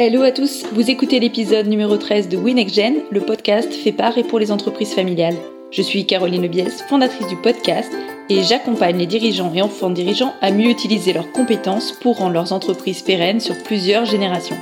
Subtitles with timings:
[0.00, 4.22] Hello à tous, vous écoutez l'épisode numéro 13 de WinExGen, le podcast fait par et
[4.22, 5.34] pour les entreprises familiales.
[5.72, 7.90] Je suis Caroline Lebiès, fondatrice du podcast,
[8.28, 12.52] et j'accompagne les dirigeants et enfants dirigeants à mieux utiliser leurs compétences pour rendre leurs
[12.52, 14.56] entreprises pérennes sur plusieurs générations.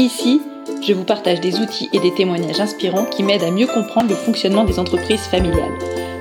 [0.00, 0.40] Ici,
[0.84, 4.16] je vous partage des outils et des témoignages inspirants qui m'aident à mieux comprendre le
[4.16, 5.78] fonctionnement des entreprises familiales.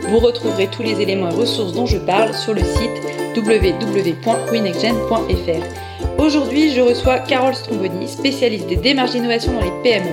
[0.09, 3.01] Vous retrouverez tous les éléments et ressources dont je parle sur le site
[3.35, 5.86] www.winexgen.fr.
[6.17, 10.09] Aujourd'hui, je reçois Carole Stromboni, spécialiste des démarches d'innovation dans les PME.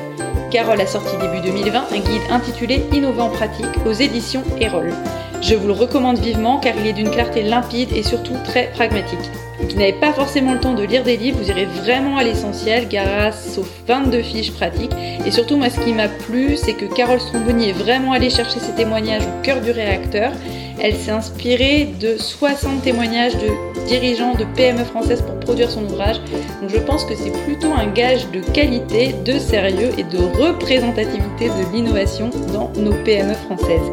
[0.50, 4.92] Carole a sorti début 2020 un guide intitulé Innovant en pratique aux éditions Erol.
[5.40, 9.18] Je vous le recommande vivement car il est d'une clarté limpide et surtout très pragmatique.
[9.60, 12.86] Vous n'avez pas forcément le temps de lire des livres, vous irez vraiment à l'essentiel
[12.88, 14.92] grâce aux 22 fiches pratiques.
[15.24, 18.58] Et surtout, moi, ce qui m'a plu, c'est que Carole Stromboni est vraiment allée chercher
[18.58, 20.32] ses témoignages au cœur du réacteur.
[20.80, 26.16] Elle s'est inspirée de 60 témoignages de dirigeants de PME françaises pour produire son ouvrage.
[26.60, 31.48] Donc je pense que c'est plutôt un gage de qualité, de sérieux et de représentativité
[31.48, 33.92] de l'innovation dans nos PME françaises.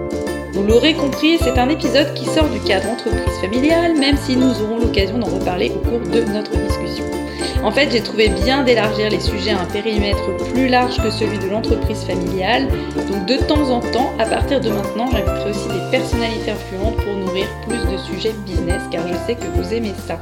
[0.53, 4.51] Vous l'aurez compris, c'est un épisode qui sort du cadre entreprise familiale, même si nous
[4.61, 7.20] aurons l'occasion d'en reparler au cours de notre discussion.
[7.63, 11.37] En fait, j'ai trouvé bien d'élargir les sujets à un périmètre plus large que celui
[11.37, 12.67] de l'entreprise familiale.
[13.07, 17.13] Donc de temps en temps, à partir de maintenant, j'inviterai aussi des personnalités influentes pour
[17.13, 20.19] nourrir plus de sujets business, car je sais que vous aimez ça.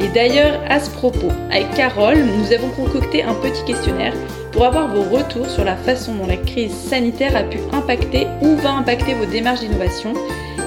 [0.00, 4.14] Et d'ailleurs, à ce propos, avec Carole, nous avons concocté un petit questionnaire
[4.52, 8.54] pour avoir vos retours sur la façon dont la crise sanitaire a pu impacter ou
[8.54, 10.12] va impacter vos démarches d'innovation.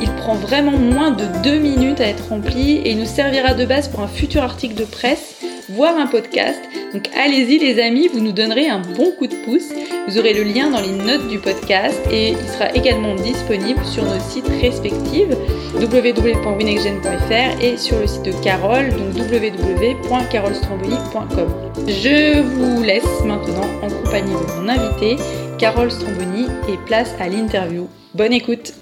[0.02, 3.64] Il prend vraiment moins de deux minutes à être rempli et il nous servira de
[3.64, 5.36] base pour un futur article de presse
[5.74, 6.60] voire un podcast.
[6.94, 9.70] Donc allez-y les amis, vous nous donnerez un bon coup de pouce.
[10.08, 14.04] Vous aurez le lien dans les notes du podcast et il sera également disponible sur
[14.04, 15.30] nos sites respectifs
[15.76, 21.48] www.winexgen.fr et sur le site de Carole, donc www.carolstromboni.com.
[21.88, 25.16] Je vous laisse maintenant en compagnie de mon invité,
[25.58, 27.88] Carole Stromboni, et place à l'interview.
[28.14, 28.74] Bonne écoute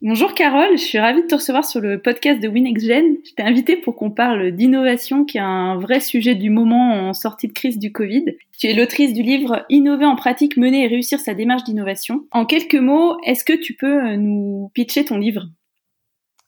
[0.00, 3.16] Bonjour Carole, je suis ravie de te recevoir sur le podcast de WinXGen.
[3.24, 7.14] Je t'ai invité pour qu'on parle d'innovation qui est un vrai sujet du moment en
[7.14, 8.26] sortie de crise du Covid.
[8.56, 12.26] Tu es l'autrice du livre Innover en pratique, mener et réussir sa démarche d'innovation.
[12.30, 15.48] En quelques mots, est-ce que tu peux euh, nous pitcher ton livre?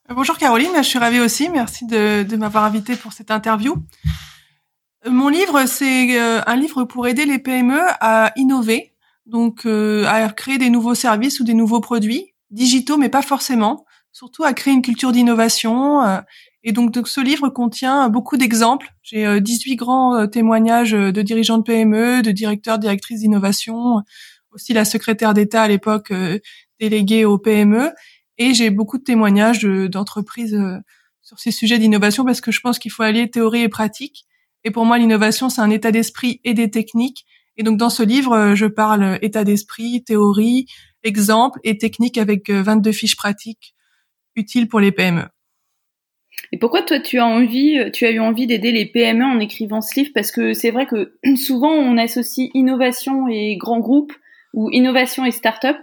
[0.08, 1.48] Euh, Bonjour Caroline, je suis ravie aussi.
[1.48, 3.74] Merci de, m'avoir invité pour cette interview.
[5.06, 8.92] Euh, mon livre, c'est un livre pour aider les PME à innover,
[9.26, 14.44] donc à créer des nouveaux services ou des nouveaux produits digitaux, mais pas forcément, surtout
[14.44, 16.02] à créer une culture d'innovation.
[16.02, 16.20] Euh,
[16.62, 18.88] et donc, ce livre contient beaucoup d'exemples.
[19.02, 24.02] J'ai 18 euh, grands euh, témoignages de dirigeants de PME, de directeurs, directrices d'innovation,
[24.50, 26.12] aussi la secrétaire d'État à l'époque
[26.80, 27.92] déléguée aux PME.
[28.38, 30.58] Et j'ai beaucoup de témoignages d'entreprises
[31.22, 34.24] sur ces sujets d'innovation parce que je pense qu'il faut allier théorie et pratique.
[34.64, 37.26] Et pour moi, l'innovation, c'est un état d'esprit et des techniques.
[37.56, 40.66] Et donc, dans ce livre, je parle état d'esprit, théorie,
[41.02, 43.74] exemples et techniques avec 22 euh, fiches pratiques
[44.36, 45.24] utiles pour les PME.
[46.52, 49.40] Et pourquoi toi tu as envie, euh, tu as eu envie d'aider les PME en
[49.40, 50.10] écrivant ce livre?
[50.14, 54.12] Parce que c'est vrai que souvent on associe innovation et grands groupes
[54.52, 55.78] ou innovation et start-up,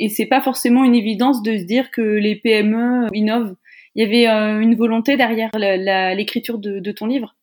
[0.00, 3.54] et c'est pas forcément une évidence de se dire que les PME innovent.
[3.94, 7.36] Il y avait euh, une volonté derrière l'écriture de ton livre?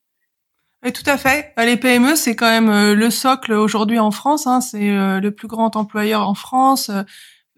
[0.84, 1.52] Oui, tout à fait.
[1.58, 4.48] Bah, les PME, c'est quand même euh, le socle aujourd'hui en France.
[4.48, 4.62] Hein.
[4.62, 6.90] C'est euh, le plus grand employeur en France.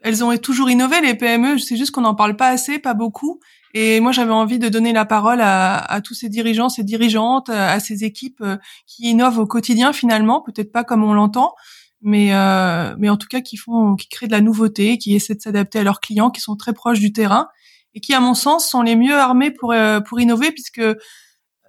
[0.02, 1.60] Elles ont toujours innové, les PME.
[1.60, 3.40] C'est juste qu'on n'en parle pas assez, pas beaucoup.
[3.76, 7.80] Et moi, j'avais envie de donner la parole à, tous ces dirigeants, ces dirigeantes, à
[7.80, 11.54] ces équipes euh, qui innovent au quotidien finalement, peut-être pas comme on l'entend,
[12.02, 12.32] mais
[12.98, 15.80] mais en tout cas qui font, qui créent de la nouveauté, qui essaient de s'adapter
[15.80, 17.48] à leurs clients, qui sont très proches du terrain
[17.94, 19.74] et qui, à mon sens, sont les mieux armés pour
[20.06, 20.82] pour innover, puisque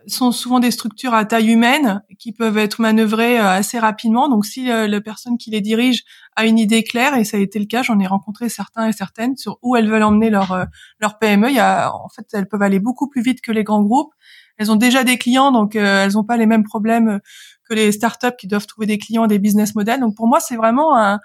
[0.06, 4.28] sont souvent des structures à taille humaine qui peuvent être manœuvrées euh, assez rapidement.
[4.28, 6.04] Donc, si euh, la personne qui les dirige
[6.36, 8.92] a une idée claire, et ça a été le cas, j'en ai rencontré certains et
[8.92, 10.64] certaines sur où elles veulent emmener leur euh,
[11.00, 11.50] leur PME.
[11.50, 14.12] Il y a, en fait, elles peuvent aller beaucoup plus vite que les grands groupes.
[14.58, 17.20] Elles ont déjà des clients, donc elles n'ont pas les mêmes problèmes
[17.69, 20.00] que les startups qui doivent trouver des clients, des business models.
[20.00, 21.20] Donc, pour moi, c'est vraiment un,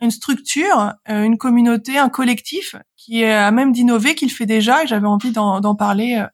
[0.00, 4.82] une structure, une communauté, un collectif qui est à même d'innover, qui le fait déjà,
[4.82, 6.26] et j'avais envie d'en parler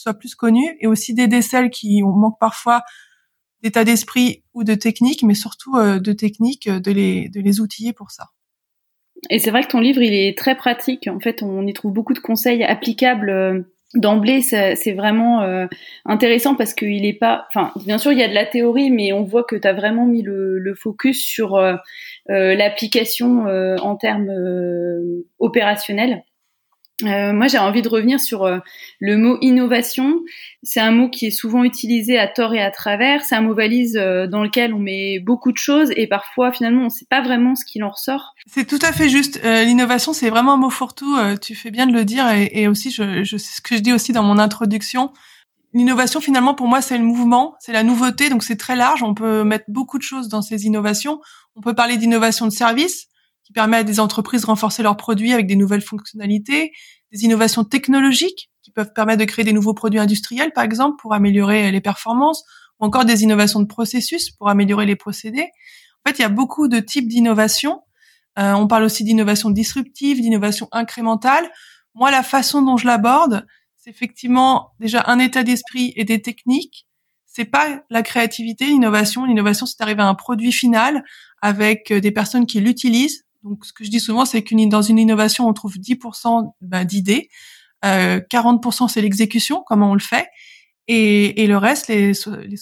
[0.00, 2.82] soit plus connu et aussi d'aider celles qui manquent parfois
[3.64, 7.94] d'état d'esprit ou de technique, mais surtout euh, de technique, de les, de les outiller
[7.94, 8.26] pour ça.
[9.30, 11.08] Et c'est vrai que ton livre, il est très pratique.
[11.08, 13.62] En fait, on y trouve beaucoup de conseils applicables euh,
[13.94, 14.42] d'emblée.
[14.42, 15.66] C'est vraiment euh,
[16.04, 17.46] intéressant parce qu'il est pas.
[17.48, 19.72] Enfin, bien sûr, il y a de la théorie, mais on voit que tu as
[19.72, 21.58] vraiment mis le focus sur
[22.28, 24.30] l'application en termes
[25.38, 26.22] opérationnels.
[27.02, 28.58] Euh, moi, j'ai envie de revenir sur euh,
[29.00, 30.20] le mot innovation.
[30.62, 33.24] C'est un mot qui est souvent utilisé à tort et à travers.
[33.24, 36.82] C'est un mot valise euh, dans lequel on met beaucoup de choses et parfois, finalement,
[36.82, 38.34] on ne sait pas vraiment ce qu'il en ressort.
[38.46, 39.40] C'est tout à fait juste.
[39.42, 41.16] L'innovation, c'est vraiment un mot fourre-tout.
[41.40, 43.92] tu fais bien de le dire et, et aussi, je, je, ce que je dis
[43.92, 45.12] aussi dans mon introduction.
[45.72, 49.02] L'innovation, finalement, pour moi, c'est le mouvement, c'est la nouveauté, donc c'est très large.
[49.02, 51.20] On peut mettre beaucoup de choses dans ces innovations.
[51.56, 53.08] On peut parler d'innovation de service
[53.44, 56.72] qui permet à des entreprises de renforcer leurs produits avec des nouvelles fonctionnalités,
[57.12, 61.12] des innovations technologiques qui peuvent permettre de créer des nouveaux produits industriels, par exemple, pour
[61.12, 62.42] améliorer les performances,
[62.80, 65.50] ou encore des innovations de processus pour améliorer les procédés.
[66.04, 67.82] En fait, il y a beaucoup de types d'innovations.
[68.38, 71.48] Euh, on parle aussi d'innovation disruptive, d'innovation incrémentale.
[71.94, 76.86] Moi, la façon dont je l'aborde, c'est effectivement déjà un état d'esprit et des techniques.
[77.26, 79.24] C'est pas la créativité, l'innovation.
[79.24, 81.04] L'innovation, c'est d'arriver à un produit final
[81.42, 84.98] avec des personnes qui l'utilisent, donc, ce que je dis souvent, c'est qu'une dans une
[84.98, 87.28] innovation, on trouve 10% bah, d'idées,
[87.84, 90.26] euh, 40% c'est l'exécution, comment on le fait,
[90.88, 92.56] et, et le reste, les, les,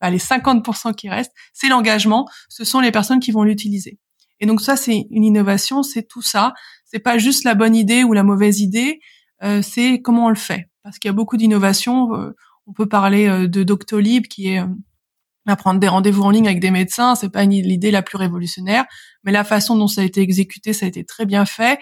[0.00, 2.28] bah, les 50% qui restent, c'est l'engagement.
[2.48, 3.98] Ce sont les personnes qui vont l'utiliser.
[4.40, 6.54] Et donc ça, c'est une innovation, c'est tout ça.
[6.84, 9.00] C'est pas juste la bonne idée ou la mauvaise idée,
[9.42, 10.70] euh, c'est comment on le fait.
[10.82, 12.14] Parce qu'il y a beaucoup d'innovations.
[12.14, 12.34] Euh,
[12.66, 14.66] on peut parler euh, de Doctolib, qui est euh,
[15.54, 18.84] prendre des rendez-vous en ligne avec des médecins, c'est pas l'idée la plus révolutionnaire,
[19.26, 21.78] mais la façon dont ça a été exécuté, ça a été très bien fait.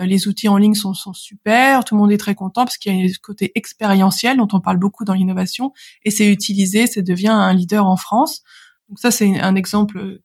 [0.00, 2.78] Euh, les outils en ligne sont, sont super, tout le monde est très content parce
[2.78, 5.72] qu'il y a un côté expérientiel dont on parle beaucoup dans l'innovation
[6.04, 8.42] et c'est utilisé, ça devient un leader en France.
[8.88, 10.20] Donc ça, c'est un exemple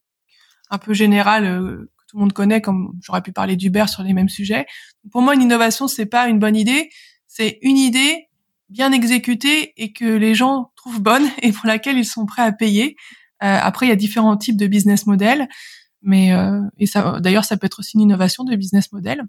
[0.70, 4.04] un peu général euh, que tout le monde connaît, comme j'aurais pu parler d'Uber sur
[4.04, 4.66] les mêmes sujets.
[5.12, 6.90] Pour moi, une innovation, c'est pas une bonne idée,
[7.28, 8.28] c'est une idée
[8.70, 12.52] bien exécutée et que les gens trouvent bonne et pour laquelle ils sont prêts à
[12.52, 12.96] payer.
[13.44, 15.48] Euh, après, il y a différents types de business models,
[16.02, 19.24] mais euh, et ça, d'ailleurs, ça peut être aussi une innovation de business model.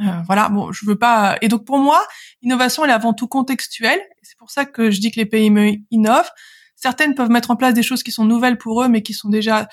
[0.00, 1.36] Euh, voilà, bon, je veux pas.
[1.42, 2.00] Et donc pour moi,
[2.42, 4.00] l'innovation elle est avant tout contextuelle.
[4.22, 6.30] C'est pour ça que je dis que les PME innovent.
[6.76, 9.28] Certaines peuvent mettre en place des choses qui sont nouvelles pour eux, mais qui sont
[9.28, 9.68] déjà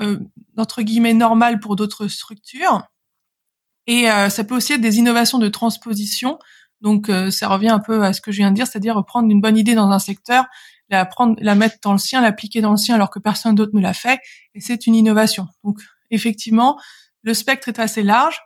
[0.00, 0.18] euh,
[0.56, 2.82] entre guillemets normales pour d'autres structures.
[3.86, 6.38] Et euh, ça peut aussi être des innovations de transposition.
[6.80, 9.30] Donc euh, ça revient un peu à ce que je viens de dire, c'est-à-dire prendre
[9.30, 10.46] une bonne idée dans un secteur,
[10.90, 13.72] la prendre, la mettre dans le sien, l'appliquer dans le sien alors que personne d'autre
[13.74, 14.20] ne l'a fait,
[14.54, 15.46] et c'est une innovation.
[15.64, 15.80] Donc
[16.10, 16.78] effectivement,
[17.22, 18.40] le spectre est assez large.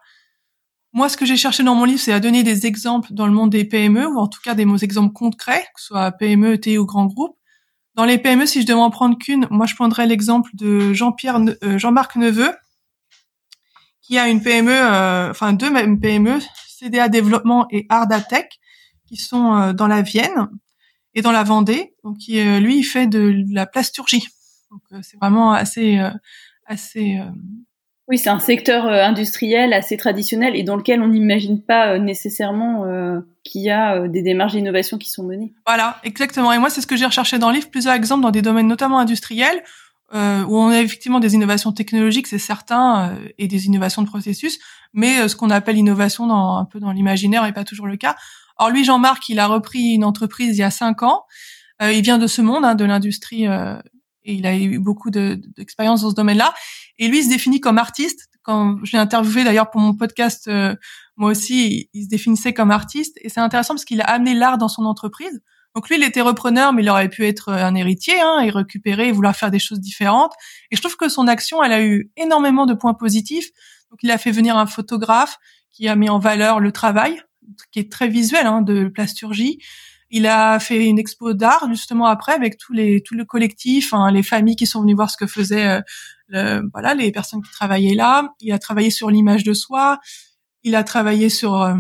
[0.92, 3.32] Moi, ce que j'ai cherché dans mon livre, c'est à donner des exemples dans le
[3.32, 6.76] monde des PME, ou en tout cas des exemples concrets, que ce soit PME, TI
[6.76, 7.36] ou grand groupe.
[7.94, 11.40] Dans les PME, si je devais en prendre qu'une, moi je prendrais l'exemple de Jean-Pierre,
[11.62, 12.54] euh, Jean-Marc Neveu,
[14.02, 18.58] qui a une PME, euh, enfin deux mêmes PME, CDA Développement et Ardatech,
[19.06, 20.48] qui sont euh, dans la Vienne
[21.14, 21.94] et dans la Vendée.
[22.04, 24.26] Donc, qui, euh, lui, il fait de la plasturgie.
[24.70, 26.00] Donc, euh, c'est vraiment assez,
[26.66, 27.20] assez.
[28.08, 32.84] Oui, c'est un secteur industriel assez traditionnel et dans lequel on n'imagine pas nécessairement
[33.44, 35.52] qu'il y a des démarches d'innovation qui sont menées.
[35.66, 36.52] Voilà, exactement.
[36.52, 38.66] Et moi, c'est ce que j'ai recherché dans le livre, plusieurs exemples dans des domaines
[38.66, 39.62] notamment industriels,
[40.14, 44.06] euh, où on a effectivement des innovations technologiques, c'est certain, euh, et des innovations de
[44.06, 44.58] processus,
[44.92, 47.96] mais euh, ce qu'on appelle innovation dans, un peu dans l'imaginaire n'est pas toujours le
[47.96, 48.16] cas.
[48.58, 51.24] Or lui, Jean-Marc, il a repris une entreprise il y a cinq ans.
[51.80, 56.02] Euh, il vient de ce monde, hein, de l'industrie, et il a eu beaucoup d'expérience
[56.02, 56.54] dans ce domaine-là.
[56.98, 58.28] Et lui, il se définit comme artiste.
[58.42, 60.48] Quand je l'ai interviewé d'ailleurs pour mon podcast,
[61.16, 63.18] moi aussi, il, se définissait comme artiste.
[63.22, 65.42] Et c'est intéressant parce qu'il a amené l'art dans son entreprise.
[65.74, 69.08] Donc lui, il était repreneur, mais il aurait pu être un héritier hein, et récupérer
[69.08, 70.32] et vouloir faire des choses différentes.
[70.70, 73.48] Et je trouve que son action, elle a eu énormément de points positifs.
[73.90, 75.38] Donc il a fait venir un photographe
[75.72, 77.22] qui a mis en valeur le travail,
[77.70, 79.58] qui est très visuel, hein, de plasturgie.
[80.10, 84.10] Il a fait une expo d'art justement après avec tous les tout le collectif, hein,
[84.10, 85.80] les familles qui sont venues voir ce que faisaient
[86.34, 88.34] euh, voilà les personnes qui travaillaient là.
[88.40, 89.98] Il a travaillé sur l'image de soi.
[90.62, 91.74] Il a travaillé sur euh,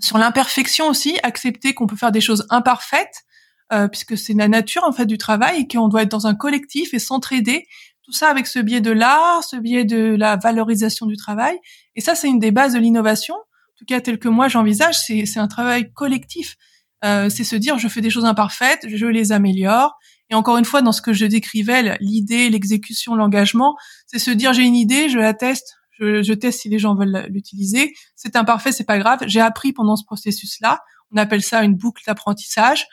[0.00, 3.24] sur l'imperfection aussi, accepter qu'on peut faire des choses imparfaites,
[3.72, 6.34] euh, puisque c'est la nature en fait du travail et qu'on doit être dans un
[6.34, 7.66] collectif et s'entraider.
[8.02, 11.58] Tout ça avec ce biais de l'art, ce biais de la valorisation du travail.
[11.94, 13.36] Et ça, c'est une des bases de l'innovation.
[13.84, 16.56] Tout cas, tel que moi j'envisage, c'est un travail collectif.
[17.04, 19.94] Euh, c'est se dire, je fais des choses imparfaites, je les améliore.
[20.30, 23.76] Et encore une fois, dans ce que je décrivais, l'idée, l'exécution, l'engagement,
[24.06, 26.94] c'est se dire, j'ai une idée, je la teste, je, je teste si les gens
[26.94, 27.92] veulent l'utiliser.
[28.16, 29.18] C'est imparfait, c'est pas grave.
[29.26, 30.80] J'ai appris pendant ce processus-là.
[31.10, 32.86] On appelle ça une boucle d'apprentissage.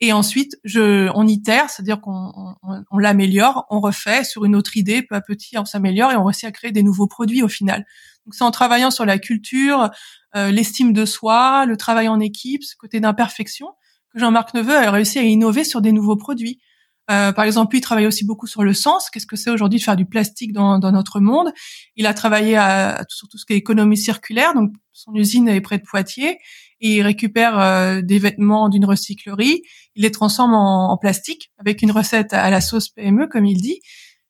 [0.00, 2.30] Et ensuite, je, on itère, c'est-à-dire qu'on
[2.62, 6.16] on, on, l'améliore, on refait sur une autre idée, peu à petit, on s'améliore et
[6.16, 7.86] on réussit à créer des nouveaux produits au final.
[8.26, 9.90] Donc c'est en travaillant sur la culture,
[10.34, 13.68] euh, l'estime de soi, le travail en équipe, ce côté d'imperfection,
[14.12, 16.60] que Jean-Marc Neveu a réussi à innover sur des nouveaux produits.
[17.08, 19.10] Euh, par exemple, il travaille aussi beaucoup sur le sens.
[19.10, 21.52] Qu'est-ce que c'est aujourd'hui de faire du plastique dans, dans, notre monde?
[21.94, 24.54] Il a travaillé à, sur tout ce qui est économie circulaire.
[24.54, 26.38] Donc, son usine est près de Poitiers.
[26.80, 29.62] Et il récupère euh, des vêtements d'une recyclerie.
[29.94, 33.60] Il les transforme en, en, plastique avec une recette à la sauce PME, comme il
[33.60, 33.80] dit,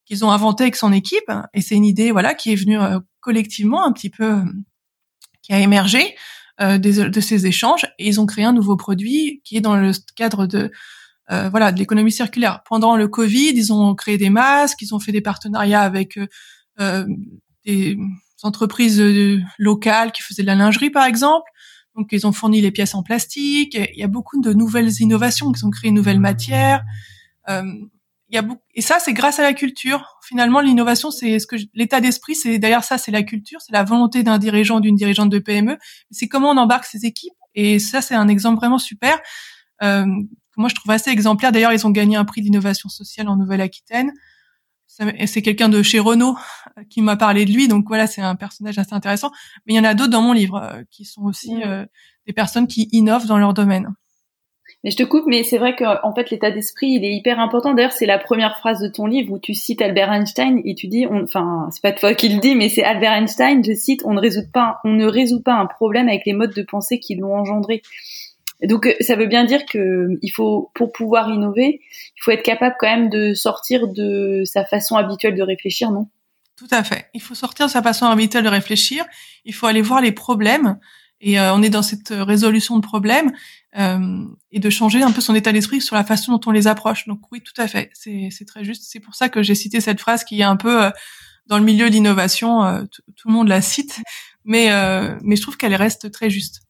[0.05, 1.31] qu'ils ont inventé avec son équipe.
[1.55, 4.43] Et c'est une idée, voilà, qui est venue euh, collectivement un petit peu,
[5.43, 6.15] qui a émergé
[6.61, 7.87] de, de ces échanges.
[7.99, 10.71] Et ils ont créé un nouveau produit qui est dans le cadre de
[11.33, 12.63] euh, voilà, de l'économie circulaire.
[12.69, 16.27] Pendant le Covid, ils ont créé des masques, ils ont fait des partenariats avec euh,
[16.81, 17.07] euh
[17.65, 17.99] des
[18.45, 21.51] entreprises euh, locales qui faisaient de la lingerie, par exemple.
[21.97, 23.75] Donc, ils ont fourni les pièces en plastique.
[23.75, 26.85] Il y a beaucoup de nouvelles innovations, ils ont créé une nouvelle matière.
[28.29, 28.63] Il y a beaucoup...
[28.75, 30.19] et ça, c'est grâce à la culture.
[30.25, 33.85] Finalement, l'innovation, c'est ce que l'état d'esprit, c'est d'ailleurs ça, c'est la culture, c'est la
[33.85, 35.79] volonté d'un dirigeant, d'une dirigeante de PME.
[36.11, 37.35] C'est comment on embarque ses équipes.
[37.55, 39.19] Et ça, c'est un exemple vraiment super.
[39.83, 40.05] Euh,
[40.57, 41.53] moi je trouve assez exemplaire.
[41.53, 44.13] D'ailleurs, ils ont gagné un prix d'innovation sociale en Nouvelle-Aquitaine.
[45.27, 46.39] C'est quelqu'un de chez Renault
[46.79, 49.31] euh, qui m'a parlé de lui, donc voilà, c'est un personnage assez intéressant.
[49.67, 51.63] Mais il y en a d'autres dans mon livre euh, qui sont aussi mmh.
[51.63, 51.87] euh,
[52.27, 53.95] des personnes qui innovent dans leur domaine.
[54.89, 57.75] Je te coupe, mais c'est vrai qu'en fait l'état d'esprit il est hyper important.
[57.75, 60.87] D'ailleurs, c'est la première phrase de ton livre où tu cites Albert Einstein et tu
[60.87, 63.65] dis, enfin c'est pas toi qui le dis, mais c'est Albert Einstein.
[63.65, 66.55] Je cite, on ne résout pas, on ne résout pas un problème avec les modes
[66.55, 67.83] de pensée qui l'ont engendré.
[68.63, 72.45] Donc euh, ça veut bien dire que il faut pour pouvoir innover, il faut être
[72.45, 76.07] capable quand même de sortir de sa façon habituelle de réfléchir, non?
[76.57, 77.07] Tout à fait.
[77.13, 79.05] Il faut sortir de sa façon habituelle de réfléchir.
[79.45, 80.79] Il faut aller voir les problèmes
[81.21, 83.33] et euh, on est dans cette résolution de problèmes
[83.79, 86.67] euh, et de changer un peu son état d'esprit sur la façon dont on les
[86.67, 87.07] approche.
[87.07, 87.91] Donc oui, tout à fait.
[87.95, 88.85] C'est très juste.
[88.87, 90.91] C'est pour ça que j'ai cité cette phrase qui est un peu euh,
[91.47, 92.87] dans le milieu de l'innovation.
[92.91, 94.01] tout le monde la cite,
[94.45, 94.69] mais
[95.23, 96.67] mais je trouve qu'elle reste très juste.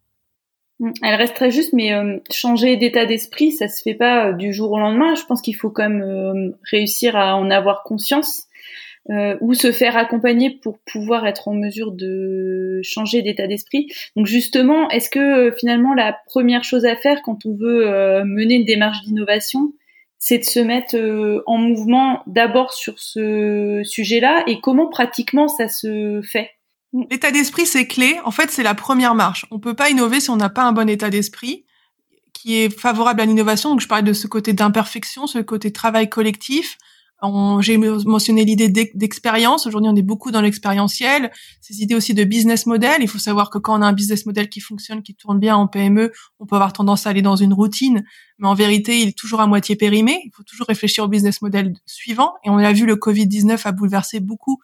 [0.81, 0.91] Mm.
[1.03, 4.53] Elle reste très juste, mais euh, changer d'état d'esprit, ça se fait pas euh, du
[4.53, 5.15] jour au lendemain.
[5.15, 8.45] Je pense qu'il faut quand même euh, réussir à en avoir conscience
[9.41, 13.89] ou se faire accompagner pour pouvoir être en mesure de changer d'état d'esprit.
[14.17, 18.65] Donc justement, est-ce que finalement la première chose à faire quand on veut mener une
[18.65, 19.73] démarche d'innovation,
[20.19, 20.97] c'est de se mettre
[21.47, 24.43] en mouvement d'abord sur ce sujet-là?
[24.47, 26.51] Et comment pratiquement ça se fait?
[27.11, 28.17] L'état d'esprit, c'est clé.
[28.25, 29.45] En fait, c'est la première marche.
[29.51, 31.65] On peut pas innover si on n'a pas un bon état d'esprit
[32.33, 33.71] qui est favorable à l'innovation.
[33.71, 36.79] Donc, je parlais de ce côté d'imperfection, ce côté travail collectif.
[37.61, 39.66] J'ai mentionné l'idée d'expérience.
[39.66, 41.30] Aujourd'hui, on est beaucoup dans l'expérientiel.
[41.61, 42.96] Ces idées aussi de business model.
[43.00, 45.56] Il faut savoir que quand on a un business model qui fonctionne, qui tourne bien
[45.56, 48.04] en PME, on peut avoir tendance à aller dans une routine.
[48.38, 50.20] Mais en vérité, il est toujours à moitié périmé.
[50.25, 52.35] Il faut toujours réfléchir au business model suivant.
[52.44, 54.61] Et on a vu, le Covid-19 a bouleversé beaucoup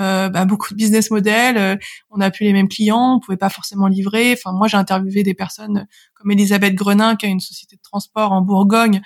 [0.00, 1.56] euh, bah, beaucoup de business models.
[1.56, 1.76] Euh,
[2.10, 4.32] on n'a plus les mêmes clients, on pouvait pas forcément livrer.
[4.32, 8.32] Enfin, moi, j'ai interviewé des personnes comme Elisabeth Grenin, qui a une société de transport
[8.32, 9.02] en Bourgogne,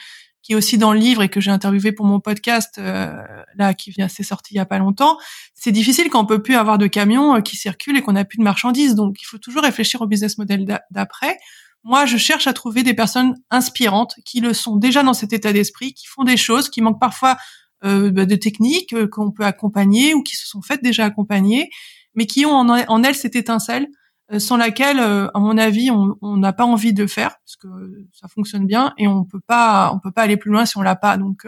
[0.49, 3.13] qui est aussi dans le livre et que j'ai interviewé pour mon podcast euh,
[3.57, 5.19] là, qui vient s'est sorti il y a pas longtemps.
[5.53, 8.39] C'est difficile quand on peut plus avoir de camions qui circulent et qu'on n'a plus
[8.39, 8.95] de marchandises.
[8.95, 11.37] Donc, il faut toujours réfléchir au business model d'après.
[11.85, 15.53] Moi, je cherche à trouver des personnes inspirantes qui le sont déjà dans cet état
[15.53, 17.37] d'esprit, qui font des choses, qui manquent parfois
[17.85, 21.69] euh, bah, de techniques euh, qu'on peut accompagner ou qui se sont faites déjà accompagner,
[22.15, 23.98] mais qui ont en, elles cette étincelle euh,
[24.37, 27.69] sans laquelle, à mon avis, on n'a pas envie de faire parce que
[28.13, 30.83] ça fonctionne bien et on peut pas, on peut pas aller plus loin si on
[30.83, 31.17] l'a pas.
[31.17, 31.47] Donc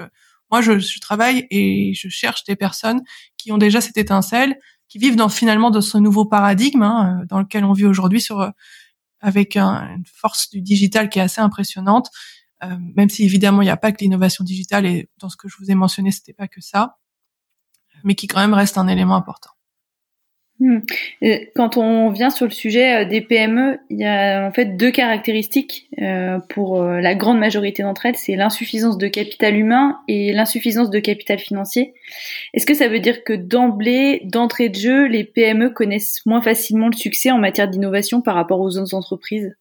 [0.50, 3.02] moi, je, je, travaille et je cherche des personnes
[3.36, 4.58] qui ont déjà cette étincelle,
[4.88, 8.50] qui vivent dans finalement dans ce nouveau paradigme hein, dans lequel on vit aujourd'hui sur
[9.20, 12.10] avec une force du digital qui est assez impressionnante
[12.62, 15.48] euh, même si évidemment il n'y a pas que l'innovation digitale et dans ce que
[15.48, 16.98] je vous ai mentionné, c'était pas que ça,
[18.04, 19.50] mais qui quand même reste un élément important.
[20.60, 20.80] Hmm.
[21.54, 24.90] Quand on vient sur le sujet euh, des PME, il y a en fait deux
[24.90, 30.90] caractéristiques euh, pour la grande majorité d'entre elles, c'est l'insuffisance de capital humain et l'insuffisance
[30.90, 31.94] de capital financier.
[32.52, 36.88] Est-ce que ça veut dire que d'emblée, d'entrée de jeu, les PME connaissent moins facilement
[36.88, 39.56] le succès en matière d'innovation par rapport aux autres entreprises?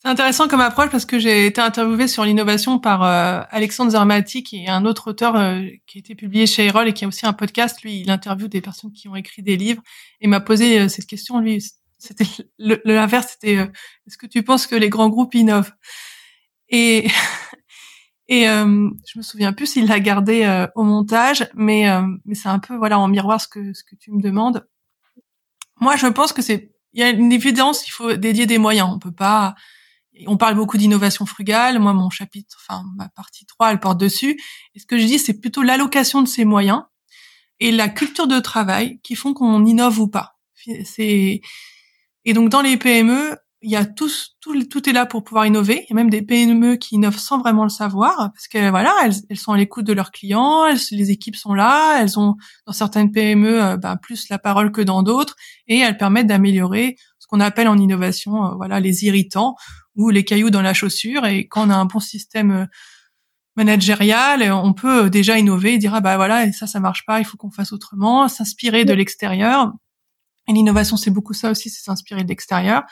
[0.00, 4.44] C'est intéressant comme approche parce que j'ai été interviewée sur l'innovation par euh, Alexandre Zermati,
[4.44, 7.08] qui est un autre auteur euh, qui a été publié chez Erol et qui a
[7.08, 7.82] aussi un podcast.
[7.82, 9.82] Lui, il interviewe des personnes qui ont écrit des livres
[10.20, 11.40] et m'a posé euh, cette question.
[11.40, 11.64] Lui,
[11.98, 12.26] c'était
[12.58, 13.30] l'inverse.
[13.32, 13.54] C'était
[14.06, 15.72] est-ce que tu penses que les grands groupes innovent?
[16.68, 17.08] Et
[18.28, 21.88] et je me souviens plus s'il l'a gardé au montage, mais
[22.24, 24.68] mais c'est un peu voilà en miroir ce que ce que tu me demandes.
[25.80, 28.90] Moi, je pense que c'est il y a une évidence, il faut dédier des moyens.
[28.92, 29.56] On peut pas
[30.26, 31.78] on parle beaucoup d'innovation frugale.
[31.78, 34.38] Moi, mon chapitre, enfin, ma partie 3, elle porte dessus.
[34.74, 36.82] Et ce que je dis, c'est plutôt l'allocation de ces moyens
[37.60, 40.38] et la culture de travail qui font qu'on innove ou pas.
[40.84, 41.40] C'est,
[42.24, 45.46] et donc, dans les PME, il y a tous, tout, tout est là pour pouvoir
[45.46, 45.84] innover.
[45.84, 48.94] Il y a même des PME qui innovent sans vraiment le savoir, parce que voilà,
[49.04, 52.72] elles, elles sont à l'écoute de leurs clients, les équipes sont là, elles ont dans
[52.72, 55.34] certaines PME euh, bah, plus la parole que dans d'autres,
[55.66, 59.56] et elles permettent d'améliorer ce qu'on appelle en innovation, euh, voilà, les irritants
[59.98, 61.26] ou les cailloux dans la chaussure.
[61.26, 62.66] Et quand on a un bon système euh,
[63.56, 67.18] managérial, on peut déjà innover et dire ah bah voilà, et ça ça marche pas,
[67.18, 69.72] il faut qu'on fasse autrement, s'inspirer de l'extérieur.
[70.46, 72.84] Et l'innovation, c'est beaucoup ça aussi, c'est s'inspirer de l'extérieur.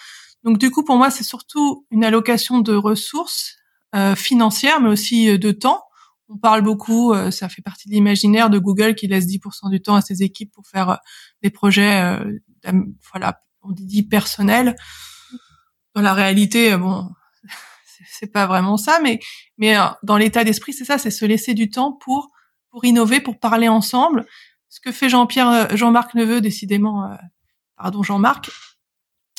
[0.44, 3.56] Donc du coup, pour moi, c'est surtout une allocation de ressources
[3.94, 5.82] euh, financières, mais aussi euh, de temps.
[6.28, 9.80] On parle beaucoup, euh, ça fait partie de l'imaginaire de Google qui laisse 10% du
[9.80, 10.98] temps à ses équipes pour faire
[11.42, 12.18] des projets,
[13.12, 14.74] voilà, on dit personnels.
[15.96, 17.08] Dans la réalité, bon,
[18.06, 19.18] c'est pas vraiment ça, mais
[19.56, 22.30] mais dans l'état d'esprit, c'est ça, c'est se laisser du temps pour
[22.70, 24.26] pour innover, pour parler ensemble.
[24.68, 27.16] Ce que fait Jean-Pierre, Jean-Marc Neveu, décidément,
[27.78, 28.50] pardon Jean-Marc,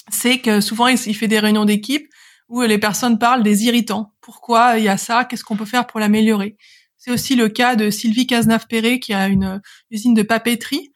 [0.10, 2.08] c'est que souvent il, fait des réunions d'équipe
[2.50, 4.16] où les personnes parlent des irritants.
[4.20, 5.26] Pourquoi il y a ça?
[5.26, 6.58] Qu'est-ce qu'on peut faire pour l'améliorer?
[6.98, 9.62] C'est aussi le cas de Sylvie Cazenave-Perret qui a une
[9.92, 10.92] usine de papeterie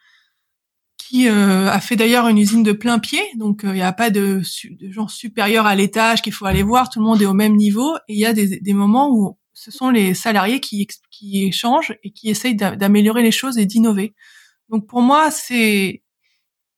[1.12, 3.92] qui euh, a fait d'ailleurs une usine de plein pied, donc euh, il n'y a
[3.92, 4.42] pas de,
[4.80, 7.58] de gens supérieurs à l'étage qu'il faut aller voir, tout le monde est au même
[7.58, 11.44] niveau, et il y a des, des moments où ce sont les salariés qui, qui
[11.44, 14.16] échangent et qui essayent d'améliorer les choses et d'innover.
[14.70, 16.02] Donc pour moi, c'est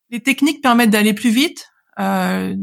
[0.10, 1.68] les techniques permettent d'aller plus vite,
[2.00, 2.56] euh,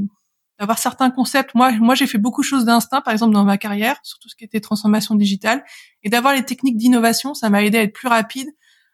[0.58, 1.54] d'avoir certains concepts.
[1.54, 4.28] Moi, moi, j'ai fait beaucoup de choses d'instinct, par exemple dans ma carrière, sur tout
[4.28, 5.62] ce qui était transformation digitale,
[6.02, 8.48] et d'avoir les techniques d'innovation, ça m'a aidé à être plus rapide,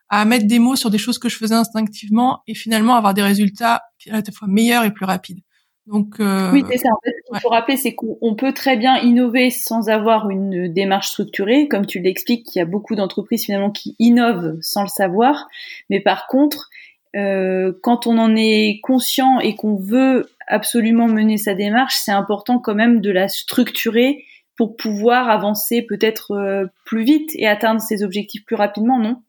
[0.09, 3.23] à mettre des mots sur des choses que je faisais instinctivement, et finalement avoir des
[3.23, 5.41] résultats à la fois meilleurs et plus rapides.
[5.87, 6.89] Donc euh, oui, c'est ça.
[6.89, 10.73] En fait, ce qu'il faut rappeler, c'est qu'on peut très bien innover sans avoir une
[10.73, 12.55] démarche structurée, comme tu l'expliques.
[12.57, 15.47] Il y a beaucoup d'entreprises finalement qui innovent sans le savoir,
[15.89, 16.71] mais par contre,
[17.15, 22.59] euh, quand on en est conscient et qu'on veut absolument mener sa démarche, c'est important
[22.59, 24.25] quand même de la structurer
[24.57, 29.23] pour pouvoir avancer peut-être euh, plus vite et atteindre ses objectifs plus rapidement, non?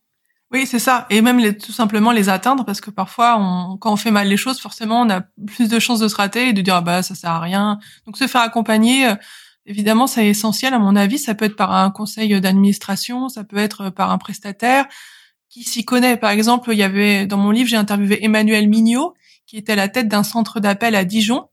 [0.52, 1.06] Oui, c'est ça.
[1.10, 4.38] Et même tout simplement les atteindre parce que parfois, on, quand on fait mal les
[4.38, 7.04] choses, forcément, on a plus de chances de se rater et de dire ah bah
[7.04, 7.80] ça sert à rien.
[8.06, 9.08] Donc se faire accompagner.
[9.08, 9.16] Euh,
[9.66, 11.18] évidemment, c'est essentiel à mon avis.
[11.18, 14.86] Ça peut être par un conseil d'administration, ça peut être par un prestataire,
[15.50, 16.16] qui s'y connaît.
[16.18, 19.76] Par exemple, il y avait dans mon livre, j'ai interviewé Emmanuel Mignot, qui était à
[19.76, 21.50] la tête d'un centre d'appel à Dijon,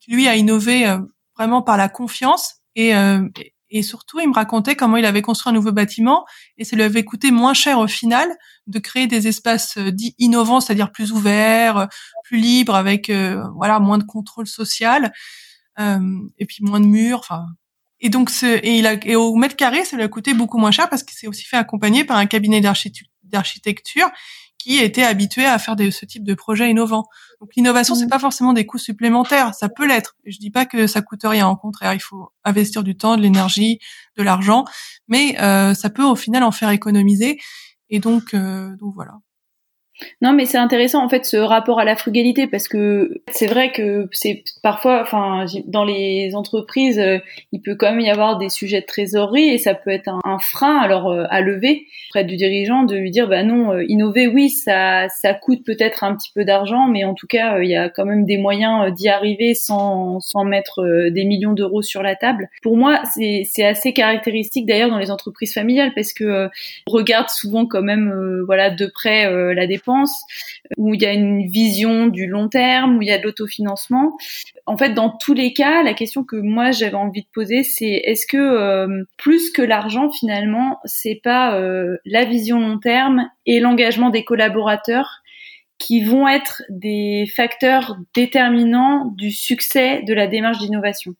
[0.00, 0.98] qui lui a innové euh,
[1.36, 3.28] vraiment par la confiance et, euh,
[3.70, 6.24] et surtout, il me racontait comment il avait construit un nouveau bâtiment
[6.56, 8.28] et ça lui avait coûté moins cher au final
[8.66, 11.88] de créer des espaces euh, dits innovants, c'est-à-dire plus ouverts,
[12.24, 13.10] plus libres, avec
[13.56, 15.12] voilà moins de contrôle social
[15.78, 17.20] et puis moins de murs.
[17.20, 17.46] Enfin,
[18.00, 20.58] et donc, ce, et, il a, et au mètre carré, ça lui a coûté beaucoup
[20.58, 24.08] moins cher parce qu'il s'est aussi fait accompagner par un cabinet d'architecture
[24.58, 27.04] qui était habitué à faire de, ce type de projet innovant.
[27.40, 28.10] Donc l'innovation, c'est mmh.
[28.10, 30.16] pas forcément des coûts supplémentaires, ça peut l'être.
[30.26, 33.22] Je dis pas que ça coûte rien, au contraire, il faut investir du temps, de
[33.22, 33.78] l'énergie,
[34.16, 34.64] de l'argent,
[35.06, 37.38] mais euh, ça peut au final en faire économiser.
[37.90, 39.12] Et donc, euh, donc voilà.
[40.22, 43.72] Non, mais c'est intéressant en fait ce rapport à la frugalité parce que c'est vrai
[43.72, 47.18] que c'est parfois, enfin, dans les entreprises, euh,
[47.52, 50.38] il peut quand même y avoir des sujets de trésorerie et ça peut être un,
[50.38, 54.28] frein alors euh, à lever près du dirigeant de lui dire bah non, euh, innover,
[54.28, 57.76] oui, ça ça coûte peut-être un petit peu d'argent, mais en tout cas, il y
[57.76, 62.14] a quand même des moyens d'y arriver sans sans mettre des millions d'euros sur la
[62.14, 62.48] table.
[62.62, 66.48] Pour moi, c'est c'est assez caractéristique d'ailleurs dans les entreprises familiales parce que
[66.86, 69.87] on regarde souvent quand même voilà de près la dépense
[70.76, 74.16] où il y a une vision du long terme, où il y a de l'autofinancement.
[74.66, 78.02] En fait, dans tous les cas, la question que moi j'avais envie de poser, c'est
[78.04, 83.60] est-ce que euh, plus que l'argent finalement, c'est pas euh, la vision long terme et
[83.60, 85.22] l'engagement des collaborateurs
[85.78, 91.14] qui vont être des facteurs déterminants du succès de la démarche d'innovation?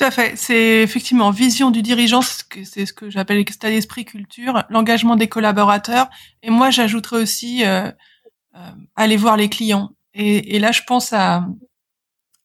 [0.00, 0.34] Tout à fait.
[0.34, 6.08] C'est effectivement vision du dirigeant, c'est ce que j'appelle l'état d'esprit culture, l'engagement des collaborateurs.
[6.42, 7.90] Et moi, j'ajouterais aussi euh,
[8.56, 9.90] euh, aller voir les clients.
[10.14, 11.44] Et, là, je pense à,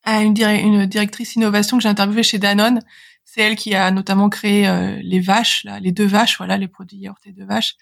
[0.05, 0.33] une,
[0.85, 2.81] directrice innovation que j'ai interviewée chez Danone.
[3.23, 6.97] C'est elle qui a notamment créé euh, les vaches, les deux vaches, voilà, les produits
[6.97, 7.77] yaourt et deux vaches.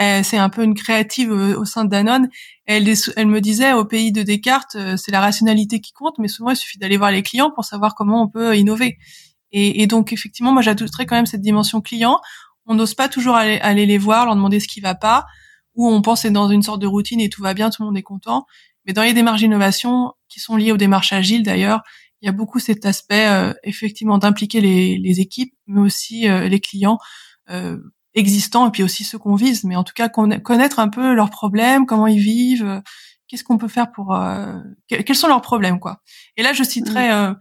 [0.00, 2.28] Euh, c'est un peu une créative au, sein de Danone.
[2.66, 6.28] Elle, elle me disait, au pays de Descartes, euh, c'est la rationalité qui compte, mais
[6.28, 8.98] souvent il suffit d'aller voir les clients pour savoir comment on peut innover.
[9.52, 12.20] Et, et donc effectivement, moi j'ajouterais quand même cette dimension client.
[12.66, 15.24] On n'ose pas toujours aller, aller, les voir, leur demander ce qui va pas,
[15.74, 17.86] ou on pense être dans une sorte de routine et tout va bien, tout le
[17.86, 18.46] monde est content.
[18.84, 21.80] Mais dans les démarches d'innovation, qui sont liées aux démarches agiles d'ailleurs,
[22.20, 26.60] il y a beaucoup cet aspect euh, effectivement d'impliquer les, les, équipes, mais aussi les
[26.60, 26.98] clients
[27.50, 27.78] euh,
[28.16, 31.30] existants et puis aussi ceux qu'on vise, mais en tout cas connaître un peu leurs
[31.30, 32.82] problèmes, comment ils vivent,
[33.28, 34.18] qu'est-ce qu'on peut faire pour
[34.88, 36.02] quels sont leurs problèmes quoi.
[36.36, 37.36] Et là, je citerai mmh.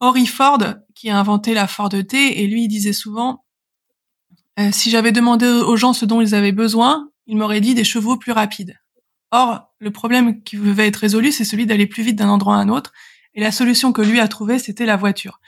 [0.00, 0.62] Henry Ford
[0.94, 3.44] qui a inventé la Ford T et lui il disait souvent
[4.70, 8.16] si j'avais demandé aux gens ce dont ils avaient besoin, il m'aurait dit des chevaux
[8.16, 8.76] plus rapides.
[9.30, 12.58] Or, le problème qui devait être résolu, c'est celui d'aller plus vite d'un endroit à
[12.58, 12.92] un autre.
[13.34, 15.38] Et la solution que lui a trouvée, c'était la voiture.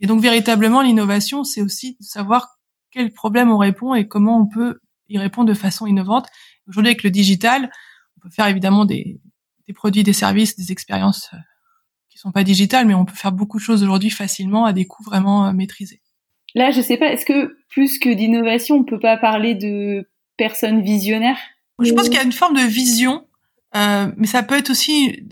[0.00, 2.55] Et donc, véritablement, l'innovation, c'est aussi de savoir
[2.96, 6.26] quel problème on répond et comment on peut y répondre de façon innovante.
[6.66, 7.70] Aujourd'hui, avec le digital,
[8.16, 9.20] on peut faire évidemment des,
[9.66, 11.36] des produits, des services, des expériences euh,
[12.08, 14.86] qui sont pas digitales, mais on peut faire beaucoup de choses aujourd'hui facilement à des
[14.86, 16.00] coûts vraiment euh, maîtrisés.
[16.54, 20.80] Là, je sais pas, est-ce que plus que d'innovation, on peut pas parler de personnes
[20.80, 21.38] visionnaires?
[21.82, 23.26] Je pense qu'il y a une forme de vision,
[23.76, 25.22] euh, mais ça peut être aussi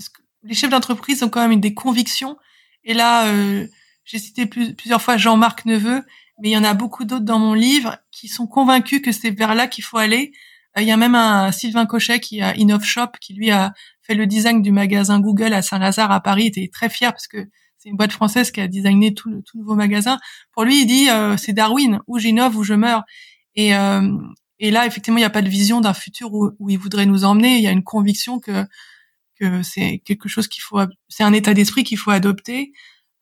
[0.43, 2.37] les chefs d'entreprise ont quand même des convictions.
[2.85, 3.67] Et là, euh,
[4.05, 6.03] j'ai cité plusieurs fois Jean-Marc Neveu,
[6.41, 9.31] mais il y en a beaucoup d'autres dans mon livre qui sont convaincus que c'est
[9.31, 10.33] vers là qu'il faut aller.
[10.77, 14.15] Euh, il y a même un Sylvain Cochet qui a InnovShop, qui lui a fait
[14.15, 16.45] le design du magasin Google à Saint-Lazare à Paris.
[16.45, 17.39] Il était très fier parce que
[17.79, 20.19] c'est une boîte française qui a designé tout le tout nouveau magasin.
[20.53, 23.05] Pour lui, il dit euh, c'est Darwin, où j'innove, où je meurs.
[23.55, 24.17] Et, euh,
[24.59, 27.07] et là, effectivement, il n'y a pas de vision d'un futur où, où, il voudrait
[27.07, 27.57] nous emmener.
[27.57, 28.67] Il y a une conviction que
[29.39, 32.73] que c'est quelque chose qu'il faut, c'est un état d'esprit qu'il faut adopter.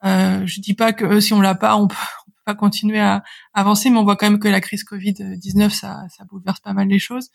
[0.04, 1.96] Euh, je dis pas que si on l'a pas, on peut
[2.44, 3.22] pas continuer à
[3.54, 6.72] avancer, mais on voit quand même que la crise Covid 19, ça, ça bouleverse pas
[6.72, 7.30] mal les choses.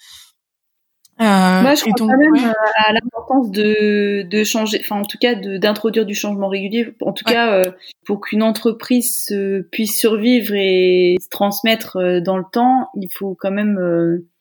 [1.20, 5.18] Euh, Moi, je crois quand même euh, à l'importance de, de changer, enfin en tout
[5.18, 6.94] cas d'introduire du changement régulier.
[7.02, 7.72] En tout cas, euh,
[8.06, 9.34] pour qu'une entreprise
[9.72, 13.80] puisse survivre et se transmettre euh, dans le temps, il faut quand même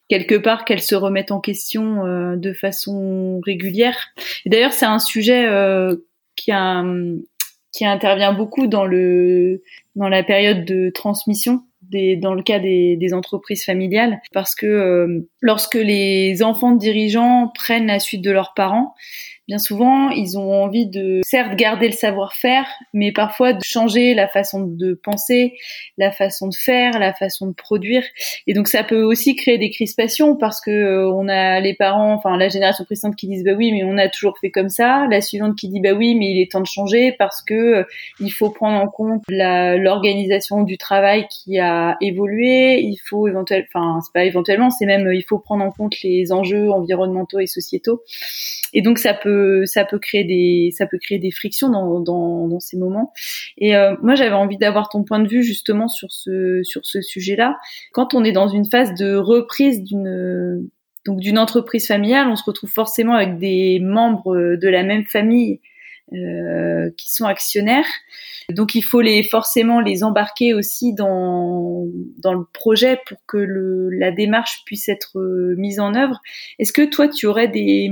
[0.08, 2.02] quelque part qu'elle se remette en question
[2.36, 4.08] de façon régulière.
[4.44, 5.48] D'ailleurs, c'est un sujet
[6.36, 6.84] qui a
[7.76, 9.62] qui intervient beaucoup dans le
[9.96, 11.62] dans la période de transmission
[11.92, 17.52] dans le cas des, des, entreprises familiales, parce que euh, lorsque les enfants de dirigeants
[17.54, 18.94] prennent la suite de leurs parents,
[19.48, 24.26] bien souvent, ils ont envie de, certes, garder le savoir-faire, mais parfois de changer la
[24.26, 25.54] façon de penser,
[25.98, 28.02] la façon de faire, la façon de produire.
[28.46, 32.14] Et donc, ça peut aussi créer des crispations parce que euh, on a les parents,
[32.14, 35.06] enfin, la génération précédente qui disent, bah oui, mais on a toujours fait comme ça.
[35.10, 37.84] La suivante qui dit, bah oui, mais il est temps de changer parce que euh,
[38.18, 42.80] il faut prendre en compte l'organisation du travail qui a évolué.
[42.80, 46.32] Il faut éventuellement, enfin, c'est pas éventuellement, c'est même, il faut prendre en compte les
[46.32, 48.02] enjeux environnementaux et sociétaux.
[48.72, 49.35] Et donc, ça peut
[49.66, 53.12] ça peut créer des ça peut créer des frictions dans dans, dans ces moments.
[53.58, 57.00] Et euh, moi j'avais envie d'avoir ton point de vue justement sur ce sur ce
[57.00, 57.56] sujet-là.
[57.92, 60.68] Quand on est dans une phase de reprise d'une
[61.04, 65.60] donc d'une entreprise familiale, on se retrouve forcément avec des membres de la même famille
[66.12, 67.86] euh, qui sont actionnaires.
[68.50, 71.84] Donc il faut les forcément les embarquer aussi dans
[72.18, 75.18] dans le projet pour que le, la démarche puisse être
[75.56, 76.20] mise en œuvre.
[76.58, 77.90] Est-ce que toi tu aurais des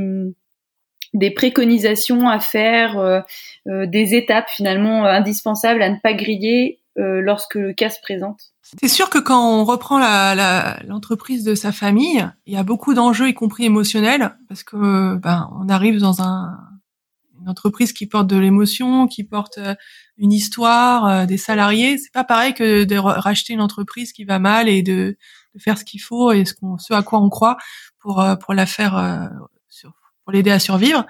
[1.14, 3.20] des préconisations à faire, euh,
[3.68, 8.52] euh, des étapes finalement euh, indispensables à ne pas griller lorsque le cas se présente
[8.62, 9.98] C'est sûr que quand on reprend
[10.86, 15.50] l'entreprise de sa famille, il y a beaucoup d'enjeux, y compris émotionnels, parce que ben,
[15.60, 16.56] on arrive dans un,
[17.40, 19.58] une entreprise qui porte de l'émotion, qui porte
[20.18, 21.98] une histoire, des salariés.
[21.98, 25.16] C'est pas pareil que de racheter une entreprise qui va mal et de,
[25.56, 27.56] de faire ce qu'il faut et ce, ce à quoi on croit
[27.98, 29.30] pour pour la faire
[30.24, 31.06] pour l'aider à survivre.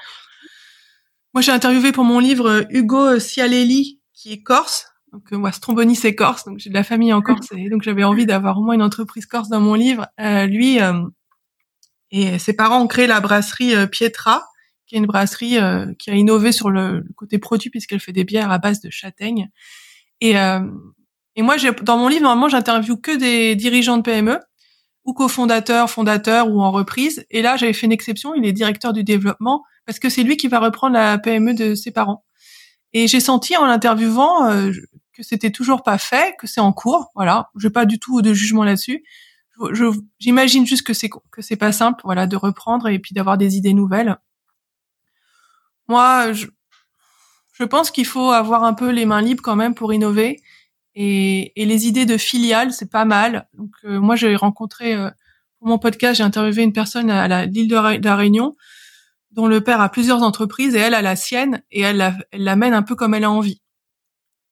[1.35, 4.87] Moi, j'ai interviewé pour mon livre euh, Hugo Cialelli, qui est corse.
[5.12, 6.44] Donc, euh, moi, Stromboni, c'est corse.
[6.44, 7.48] Donc, j'ai de la famille en Corse.
[7.57, 10.07] Et donc, j'avais envie d'avoir au moins une entreprise corse dans mon livre.
[10.20, 10.79] Euh, lui
[12.11, 14.44] et ses parents ont créé la brasserie Pietra,
[14.87, 15.59] qui est une brasserie
[15.98, 19.50] qui a innové sur le, côté produit puisqu'elle fait des bières à base de châtaigne.
[20.20, 24.38] Et, et moi, dans mon livre, normalement, j'interviewe que des dirigeants de PME
[25.04, 27.26] ou cofondateur, fondateur ou en reprise.
[27.30, 28.34] Et là, j'avais fait une exception.
[28.34, 31.74] Il est directeur du développement parce que c'est lui qui va reprendre la PME de
[31.74, 32.24] ses parents.
[32.92, 34.72] Et j'ai senti en l'interviewant euh,
[35.12, 37.10] que c'était toujours pas fait, que c'est en cours.
[37.14, 39.04] Voilà, j'ai pas du tout de jugement là-dessus.
[40.18, 43.56] J'imagine juste que c'est que c'est pas simple, voilà, de reprendre et puis d'avoir des
[43.56, 44.16] idées nouvelles.
[45.86, 46.46] Moi, je,
[47.52, 50.40] je pense qu'il faut avoir un peu les mains libres quand même pour innover
[50.94, 53.48] et, et les idées de filiales, c'est pas mal.
[53.54, 55.11] Donc euh, moi, j'ai rencontré euh,
[55.59, 58.57] pour mon podcast, j'ai interviewé une personne à l'île de, la Réunion
[59.33, 62.44] dont le père a plusieurs entreprises et elle a la sienne et elle la, elle
[62.44, 63.61] l'amène un peu comme elle a envie.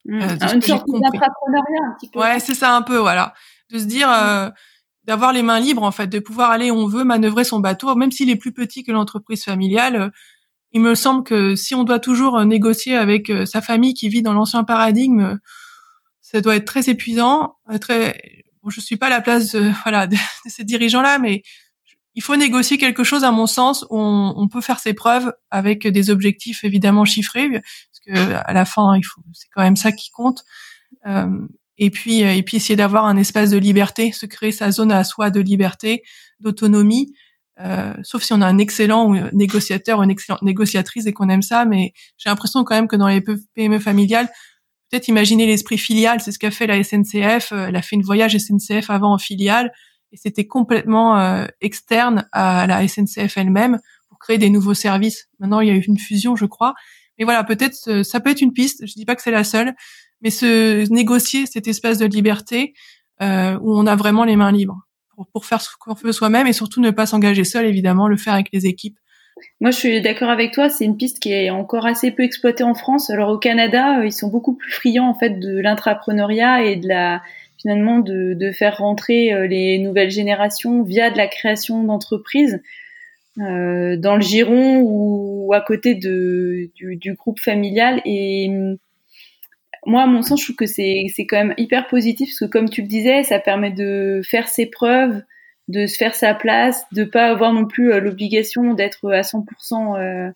[0.07, 0.21] Mmh.
[0.21, 2.19] Euh, une sorte d'entrepreneuriat un petit peu.
[2.19, 3.35] Ouais, c'est ça un peu, voilà,
[3.71, 4.11] de se dire.
[4.11, 4.51] Euh,
[5.05, 7.93] d'avoir les mains libres en fait, de pouvoir aller où on veut, manœuvrer son bateau,
[7.97, 10.13] même s'il est plus petit que l'entreprise familiale.
[10.71, 14.33] il me semble que si on doit toujours négocier avec sa famille qui vit dans
[14.33, 15.41] l'ancien paradigme,
[16.33, 18.45] ça doit être très épuisant, euh, très.
[18.63, 20.17] Bon, je suis pas à la place de voilà de,
[20.47, 21.43] ces dirigeants-là, mais
[22.15, 25.87] il faut négocier quelque chose, à mon sens, où on, peut faire ses preuves avec
[25.87, 29.93] des objectifs évidemment chiffrés, parce que à la fin, il faut, c'est quand même ça
[29.93, 30.45] qui compte.
[31.07, 31.27] Euh,
[31.79, 35.05] et puis, et puis essayer d'avoir un espace de liberté, se créer sa zone à
[35.05, 36.03] soi de liberté,
[36.39, 37.15] d'autonomie.
[37.61, 41.43] Euh, sauf si on a un excellent négociateur ou une excellente négociatrice et qu'on aime
[41.43, 43.23] ça, mais j'ai l'impression quand même que dans les
[43.55, 44.29] PME familiales,
[44.93, 47.53] peut-être imaginer l'esprit filial, c'est ce qu'a fait la SNCF.
[47.53, 49.73] Euh, elle a fait une voyage SNCF avant en filiale
[50.13, 53.79] et c'était complètement euh, externe à la SNCF elle-même
[54.09, 55.29] pour créer des nouveaux services.
[55.39, 56.75] Maintenant, il y a eu une fusion, je crois.
[57.19, 58.87] Mais voilà, peut-être euh, ça peut être une piste.
[58.87, 59.75] Je dis pas que c'est la seule,
[60.21, 62.75] mais se négocier cet espace de liberté
[63.23, 64.81] euh, où on a vraiment les mains libres
[65.15, 68.19] pour, pour faire ce qu'on veut soi-même et surtout ne pas s'engager seul, évidemment, le
[68.19, 68.99] faire avec les équipes.
[69.61, 70.69] Moi, je suis d'accord avec toi.
[70.69, 73.11] C'est une piste qui est encore assez peu exploitée en France.
[73.11, 77.23] Alors au Canada, ils sont beaucoup plus friands en fait de l'intrapreneuriat et de la
[77.63, 82.61] finalement de, faire rentrer euh, les nouvelles générations via de la création d'entreprises
[83.39, 88.03] euh, dans le giron ou à côté de, du, du, groupe familial.
[88.05, 88.51] Et
[89.87, 92.69] moi, à mon sens, je trouve que c'est quand même hyper positif parce que comme
[92.69, 95.23] tu le disais, ça permet de faire ses preuves,
[95.69, 99.99] de se faire sa place, de pas avoir non plus euh, l'obligation d'être à 100%
[99.99, 100.31] euh,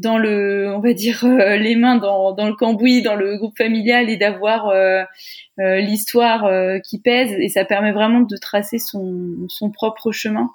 [0.00, 3.56] dans le, on va dire, euh, les mains dans, dans le cambouis, dans le groupe
[3.56, 5.02] familial et d'avoir euh,
[5.60, 6.50] euh, l'histoire
[6.82, 10.50] qui pèse et ça permet vraiment de tracer son, son propre chemin.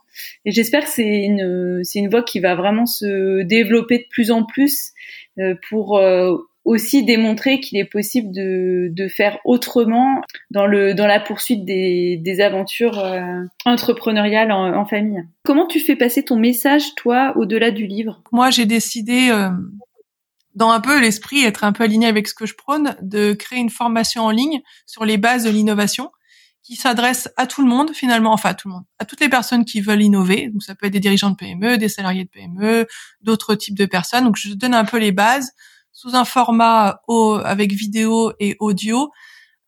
[0.46, 4.32] Et j'espère que c'est une, c'est une voie qui va vraiment se développer de plus
[4.32, 4.94] en plus
[5.70, 6.02] pour
[6.65, 12.17] aussi démontrer qu'il est possible de, de faire autrement dans le dans la poursuite des,
[12.17, 15.23] des aventures euh, entrepreneuriales en, en, famille.
[15.43, 18.21] Comment tu fais passer ton message toi au-delà du livre?
[18.32, 19.49] Moi, j'ai décidé euh,
[20.56, 23.60] dans un peu l'esprit être un peu aligné avec ce que je prône de créer
[23.60, 26.10] une formation en ligne sur les bases de l'innovation
[26.63, 29.30] qui s'adresse à tout le monde finalement, enfin à tout le monde, à toutes les
[29.30, 30.49] personnes qui veulent innover.
[30.49, 32.88] Donc ça peut être des dirigeants de PME, des salariés de PME,
[33.21, 34.23] d'autres types de personnes.
[34.23, 35.51] Donc je donne un peu les bases
[35.96, 37.02] sous un format
[37.46, 39.12] avec vidéo et audio,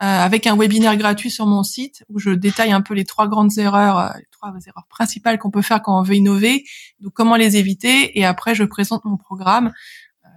[0.03, 3.27] euh, avec un webinaire gratuit sur mon site où je détaille un peu les trois
[3.29, 6.65] grandes erreurs, euh, les trois erreurs principales qu'on peut faire quand on veut innover,
[6.99, 8.19] donc comment les éviter.
[8.19, 9.71] Et après, je présente mon programme
[10.25, 10.29] euh,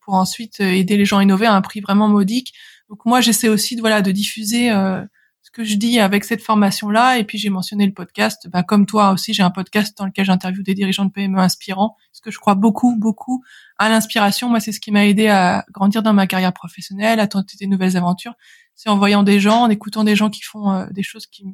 [0.00, 2.54] pour ensuite aider les gens à innover à un prix vraiment modique.
[2.88, 7.18] Donc moi, j'essaie aussi de voilà de diffuser ce que je dis avec cette formation-là.
[7.18, 8.48] Et puis j'ai mentionné le podcast.
[8.48, 11.94] Bah, comme toi aussi, j'ai un podcast dans lequel j'interviewe des dirigeants de PME inspirants,
[12.20, 13.42] que je crois beaucoup, beaucoup
[13.78, 14.48] à l'inspiration.
[14.48, 17.66] Moi, c'est ce qui m'a aidé à grandir dans ma carrière professionnelle, à tenter des
[17.66, 18.34] nouvelles aventures.
[18.74, 21.44] C'est en voyant des gens, en écoutant des gens qui font euh, des choses qui,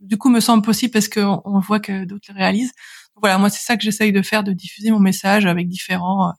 [0.00, 2.72] du coup, me semblent possibles parce qu'on on voit que d'autres les réalisent.
[3.16, 6.32] voilà, moi, c'est ça que j'essaye de faire, de diffuser mon message avec différents, euh,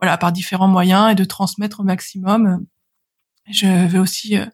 [0.00, 2.66] voilà, par différents moyens et de transmettre au maximum.
[3.50, 4.46] Je vais aussi euh,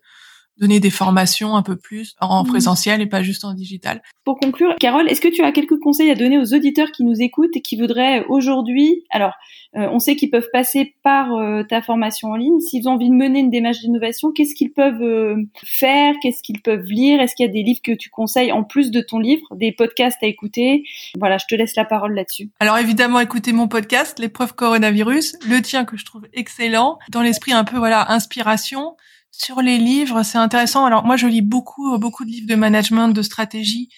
[0.58, 2.48] donner des formations un peu plus en mmh.
[2.48, 4.02] présentiel et pas juste en digital.
[4.24, 7.20] Pour conclure, Carole, est-ce que tu as quelques conseils à donner aux auditeurs qui nous
[7.20, 9.32] écoutent et qui voudraient aujourd'hui, alors
[9.76, 13.10] euh, on sait qu'ils peuvent passer par euh, ta formation en ligne, s'ils ont envie
[13.10, 17.34] de mener une démarche d'innovation, qu'est-ce qu'ils peuvent euh, faire, qu'est-ce qu'ils peuvent lire, est-ce
[17.34, 20.22] qu'il y a des livres que tu conseilles en plus de ton livre, des podcasts
[20.22, 20.84] à écouter?
[21.18, 22.50] Voilà, je te laisse la parole là-dessus.
[22.60, 27.52] Alors évidemment, écoutez mon podcast, l'épreuve coronavirus, le tien que je trouve excellent, dans l'esprit
[27.52, 28.96] un peu voilà inspiration.
[29.36, 30.84] Sur les livres, c'est intéressant.
[30.86, 33.88] Alors moi, je lis beaucoup, beaucoup de livres de management, de stratégie.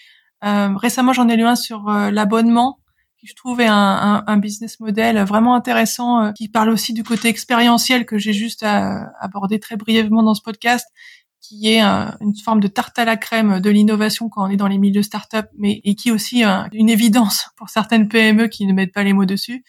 [0.44, 2.78] Euh, récemment, j'en ai lu un sur euh, l'abonnement,
[3.20, 7.04] qui je trouve est un, un, business model vraiment intéressant, euh, qui parle aussi du
[7.04, 10.86] côté expérientiel que j'ai juste abordé très brièvement dans ce podcast,
[11.42, 14.68] qui est une forme de tarte à la crème de l'innovation quand on est dans
[14.68, 18.72] les milieux start-up, mais et qui est aussi une évidence pour certaines PME qui ne
[18.72, 19.64] mettent pas les mots dessus.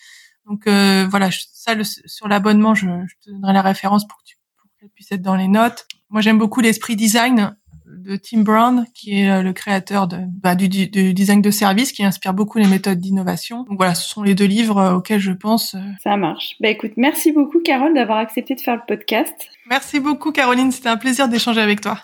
[0.45, 4.37] Donc voilà, ça sur l'abonnement, je, je, te donnerai la référence pour que tu
[4.79, 5.87] qu'elle puisse être dans les notes.
[6.09, 10.55] Moi, j'aime beaucoup l'esprit design de Tim Brown, qui est euh, le créateur de, bah,
[10.55, 13.63] du, du, design de service, qui inspire beaucoup les méthodes d'innovation.
[13.63, 15.75] Donc voilà, ce sont les deux livres euh, auxquels je pense.
[15.75, 15.79] Euh.
[16.03, 16.55] Ça marche.
[16.59, 19.49] Bah écoute, merci beaucoup Carole d'avoir accepté de faire le podcast.
[19.69, 21.99] Merci beaucoup Caroline, c'était un plaisir d'échanger avec toi.